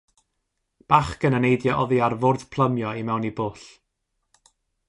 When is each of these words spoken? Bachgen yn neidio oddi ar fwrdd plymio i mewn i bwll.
Bachgen 0.93 1.37
yn 1.39 1.45
neidio 1.47 1.75
oddi 1.83 2.01
ar 2.07 2.17
fwrdd 2.23 2.47
plymio 2.57 2.97
i 3.03 3.07
mewn 3.11 3.31
i 3.33 3.35
bwll. 3.41 3.67